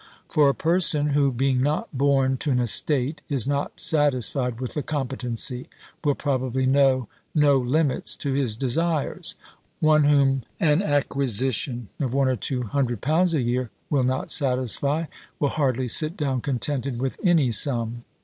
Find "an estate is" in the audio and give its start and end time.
2.49-3.47